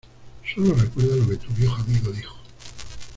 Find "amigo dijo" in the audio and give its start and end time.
1.75-2.33